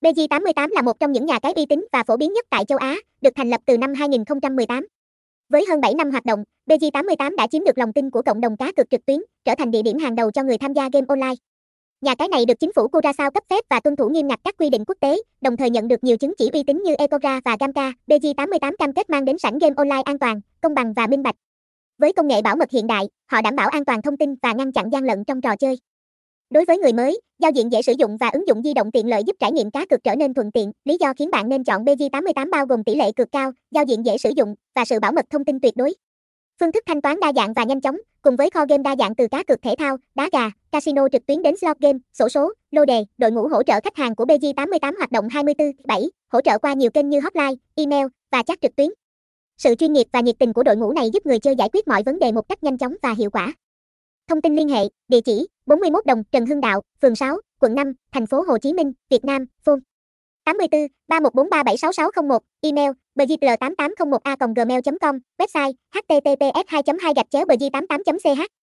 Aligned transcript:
BG88 0.00 0.68
là 0.72 0.82
một 0.82 1.00
trong 1.00 1.12
những 1.12 1.26
nhà 1.26 1.38
cái 1.38 1.52
uy 1.52 1.66
tín 1.66 1.86
và 1.92 2.04
phổ 2.04 2.16
biến 2.16 2.32
nhất 2.32 2.46
tại 2.50 2.64
châu 2.64 2.78
Á, 2.78 2.96
được 3.20 3.30
thành 3.36 3.50
lập 3.50 3.60
từ 3.66 3.78
năm 3.78 3.94
2018. 3.94 4.86
Với 5.48 5.64
hơn 5.68 5.80
7 5.80 5.94
năm 5.94 6.10
hoạt 6.10 6.24
động, 6.24 6.44
BG88 6.66 7.36
đã 7.36 7.46
chiếm 7.46 7.64
được 7.64 7.78
lòng 7.78 7.92
tin 7.92 8.10
của 8.10 8.22
cộng 8.22 8.40
đồng 8.40 8.56
cá 8.56 8.72
cược 8.76 8.90
trực 8.90 9.06
tuyến, 9.06 9.18
trở 9.44 9.54
thành 9.58 9.70
địa 9.70 9.82
điểm 9.82 9.98
hàng 9.98 10.14
đầu 10.14 10.30
cho 10.30 10.42
người 10.42 10.58
tham 10.58 10.72
gia 10.72 10.88
game 10.92 11.06
online. 11.08 11.34
Nhà 12.00 12.14
cái 12.14 12.28
này 12.28 12.44
được 12.46 12.54
chính 12.60 12.72
phủ 12.72 12.88
Curaçao 12.92 13.30
cấp 13.30 13.44
phép 13.50 13.64
và 13.70 13.80
tuân 13.80 13.96
thủ 13.96 14.08
nghiêm 14.08 14.28
ngặt 14.28 14.40
các 14.44 14.54
quy 14.58 14.70
định 14.70 14.84
quốc 14.86 14.96
tế, 15.00 15.16
đồng 15.40 15.56
thời 15.56 15.70
nhận 15.70 15.88
được 15.88 16.04
nhiều 16.04 16.16
chứng 16.16 16.32
chỉ 16.38 16.50
uy 16.52 16.62
tín 16.62 16.82
như 16.82 16.94
Ecora 16.94 17.40
và 17.44 17.56
Gamca. 17.60 17.92
BG88 18.06 18.76
cam 18.78 18.92
kết 18.92 19.10
mang 19.10 19.24
đến 19.24 19.38
sảnh 19.38 19.58
game 19.58 19.74
online 19.76 20.02
an 20.04 20.18
toàn, 20.18 20.40
công 20.60 20.74
bằng 20.74 20.92
và 20.92 21.06
minh 21.06 21.22
bạch. 21.22 21.34
Với 21.98 22.12
công 22.12 22.28
nghệ 22.28 22.42
bảo 22.42 22.56
mật 22.56 22.70
hiện 22.70 22.86
đại, 22.86 23.08
họ 23.26 23.42
đảm 23.42 23.56
bảo 23.56 23.68
an 23.68 23.84
toàn 23.84 24.02
thông 24.02 24.16
tin 24.16 24.34
và 24.42 24.52
ngăn 24.52 24.72
chặn 24.72 24.90
gian 24.92 25.04
lận 25.04 25.24
trong 25.24 25.40
trò 25.40 25.56
chơi. 25.56 25.78
Đối 26.50 26.64
với 26.64 26.78
người 26.78 26.92
mới, 26.92 27.20
giao 27.38 27.50
diện 27.50 27.72
dễ 27.72 27.82
sử 27.82 27.92
dụng 27.98 28.16
và 28.16 28.28
ứng 28.28 28.48
dụng 28.48 28.62
di 28.62 28.74
động 28.74 28.90
tiện 28.90 29.08
lợi 29.08 29.22
giúp 29.26 29.36
trải 29.40 29.52
nghiệm 29.52 29.70
cá 29.70 29.86
cược 29.86 30.04
trở 30.04 30.14
nên 30.14 30.34
thuận 30.34 30.52
tiện. 30.52 30.72
Lý 30.84 30.96
do 31.00 31.12
khiến 31.18 31.30
bạn 31.30 31.48
nên 31.48 31.64
chọn 31.64 31.84
BG88 31.84 32.50
bao 32.50 32.66
gồm 32.66 32.84
tỷ 32.84 32.94
lệ 32.94 33.12
cược 33.12 33.32
cao, 33.32 33.52
giao 33.70 33.84
diện 33.84 34.06
dễ 34.06 34.18
sử 34.18 34.30
dụng 34.36 34.54
và 34.74 34.84
sự 34.84 35.00
bảo 35.00 35.12
mật 35.12 35.24
thông 35.30 35.44
tin 35.44 35.60
tuyệt 35.60 35.76
đối. 35.76 35.94
Phương 36.60 36.72
thức 36.72 36.82
thanh 36.86 37.00
toán 37.00 37.20
đa 37.20 37.32
dạng 37.36 37.52
và 37.52 37.64
nhanh 37.64 37.80
chóng, 37.80 37.96
cùng 38.22 38.36
với 38.36 38.50
kho 38.50 38.66
game 38.68 38.82
đa 38.82 38.96
dạng 38.98 39.14
từ 39.14 39.28
cá 39.28 39.42
cược 39.42 39.62
thể 39.62 39.74
thao, 39.78 39.96
đá 40.14 40.28
gà, 40.32 40.50
casino 40.72 41.08
trực 41.12 41.26
tuyến 41.26 41.42
đến 41.42 41.56
slot 41.56 41.78
game, 41.80 41.98
sổ 42.12 42.28
số, 42.28 42.52
lô 42.70 42.84
đề, 42.84 43.04
đội 43.18 43.30
ngũ 43.30 43.48
hỗ 43.48 43.62
trợ 43.62 43.80
khách 43.84 43.96
hàng 43.96 44.14
của 44.14 44.24
BG88 44.24 44.96
hoạt 44.96 45.12
động 45.12 45.28
24/7, 45.28 46.08
hỗ 46.32 46.40
trợ 46.40 46.58
qua 46.58 46.72
nhiều 46.72 46.90
kênh 46.90 47.08
như 47.08 47.20
hotline, 47.20 47.54
email 47.74 48.06
và 48.32 48.42
chat 48.42 48.60
trực 48.60 48.76
tuyến. 48.76 48.88
Sự 49.58 49.74
chuyên 49.74 49.92
nghiệp 49.92 50.06
và 50.12 50.20
nhiệt 50.20 50.36
tình 50.38 50.52
của 50.52 50.62
đội 50.62 50.76
ngũ 50.76 50.92
này 50.92 51.10
giúp 51.12 51.26
người 51.26 51.38
chơi 51.38 51.54
giải 51.56 51.68
quyết 51.72 51.88
mọi 51.88 52.02
vấn 52.02 52.18
đề 52.18 52.32
một 52.32 52.48
cách 52.48 52.62
nhanh 52.62 52.78
chóng 52.78 52.94
và 53.02 53.12
hiệu 53.12 53.30
quả. 53.30 53.52
Thông 54.28 54.40
tin 54.40 54.56
liên 54.56 54.68
hệ, 54.68 54.88
địa 55.08 55.20
chỉ 55.20 55.46
41 55.66 56.06
Đồng, 56.06 56.22
Trần 56.32 56.46
Hưng 56.46 56.60
Đạo, 56.60 56.82
phường 57.02 57.16
6, 57.16 57.40
quận 57.60 57.74
5, 57.74 57.92
thành 58.12 58.26
phố 58.26 58.42
Hồ 58.42 58.58
Chí 58.58 58.72
Minh, 58.72 58.92
Việt 59.10 59.24
Nam, 59.24 59.46
phone. 59.64 59.78
84 60.44 60.86
3143766601, 61.08 62.38
email 62.60 62.90
bgtl8801 63.14 64.18
a 64.22 64.36
gmail 64.56 64.80
com 65.00 65.18
website 65.38 65.72
https 65.94 66.64
2 66.66 66.82
2 67.00 67.12
gạch 67.16 67.26
chéo 67.30 67.44
bg88 67.44 68.18
ch 68.18 68.65